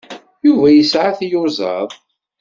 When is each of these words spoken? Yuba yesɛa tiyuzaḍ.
Yuba 0.45 0.67
yesɛa 0.71 1.11
tiyuzaḍ. 1.17 1.89